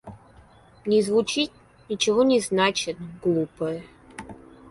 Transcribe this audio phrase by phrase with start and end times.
[0.83, 1.51] Не звучит,
[1.87, 3.83] ничего не значит, глупое.